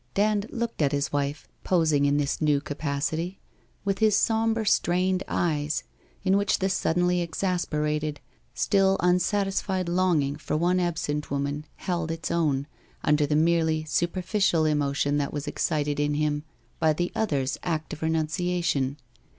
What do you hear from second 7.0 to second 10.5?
exasperated, still unsatisfied longing